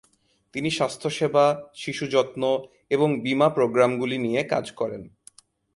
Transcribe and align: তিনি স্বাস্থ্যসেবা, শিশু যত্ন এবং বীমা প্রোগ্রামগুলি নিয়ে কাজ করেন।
তিনি 0.53 0.69
স্বাস্থ্যসেবা, 0.71 1.45
শিশু 1.75 2.05
যত্ন 2.07 2.41
এবং 2.89 3.09
বীমা 3.21 3.47
প্রোগ্রামগুলি 3.49 4.17
নিয়ে 4.17 4.41
কাজ 4.43 4.65
করেন। 4.71 5.01